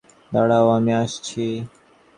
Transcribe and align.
দাঁড়াও, 0.31 0.67
আমি 0.69 0.91
আসছি! 0.95 1.45